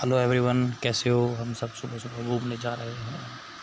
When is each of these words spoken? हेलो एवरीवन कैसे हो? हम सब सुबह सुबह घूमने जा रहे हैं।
हेलो 0.00 0.18
एवरीवन 0.18 0.70
कैसे 0.82 1.10
हो? 1.10 1.34
हम 1.34 1.52
सब 1.52 1.72
सुबह 1.72 1.98
सुबह 1.98 2.22
घूमने 2.22 2.56
जा 2.56 2.74
रहे 2.74 2.94
हैं। 2.94 3.39